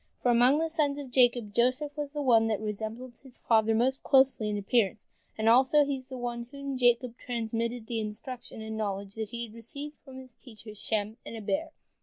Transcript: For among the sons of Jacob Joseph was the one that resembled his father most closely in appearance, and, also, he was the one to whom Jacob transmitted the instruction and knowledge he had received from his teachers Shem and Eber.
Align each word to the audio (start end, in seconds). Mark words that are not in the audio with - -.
For 0.23 0.31
among 0.31 0.57
the 0.57 0.67
sons 0.67 0.97
of 0.97 1.11
Jacob 1.11 1.53
Joseph 1.53 1.95
was 1.95 2.11
the 2.11 2.23
one 2.23 2.47
that 2.47 2.59
resembled 2.59 3.19
his 3.21 3.37
father 3.37 3.75
most 3.75 4.01
closely 4.01 4.49
in 4.49 4.57
appearance, 4.57 5.05
and, 5.37 5.47
also, 5.47 5.85
he 5.85 5.97
was 5.97 6.09
the 6.09 6.17
one 6.17 6.45
to 6.45 6.51
whom 6.57 6.75
Jacob 6.75 7.15
transmitted 7.19 7.85
the 7.85 7.99
instruction 7.99 8.63
and 8.63 8.75
knowledge 8.75 9.13
he 9.13 9.43
had 9.45 9.53
received 9.53 9.97
from 10.03 10.17
his 10.17 10.33
teachers 10.33 10.79
Shem 10.81 11.17
and 11.23 11.35
Eber. 11.35 11.69